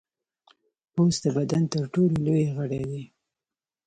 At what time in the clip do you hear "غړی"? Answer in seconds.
2.55-2.81